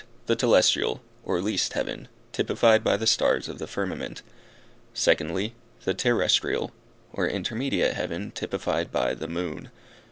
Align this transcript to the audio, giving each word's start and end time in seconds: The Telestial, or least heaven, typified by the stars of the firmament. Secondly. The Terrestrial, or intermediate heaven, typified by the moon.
The 0.25 0.35
Telestial, 0.35 0.99
or 1.23 1.41
least 1.41 1.73
heaven, 1.73 2.07
typified 2.33 2.83
by 2.83 2.97
the 2.97 3.05
stars 3.05 3.47
of 3.47 3.59
the 3.59 3.67
firmament. 3.67 4.23
Secondly. 4.95 5.53
The 5.83 5.93
Terrestrial, 5.93 6.71
or 7.13 7.27
intermediate 7.27 7.93
heaven, 7.93 8.31
typified 8.31 8.91
by 8.91 9.13
the 9.13 9.27
moon. 9.27 9.69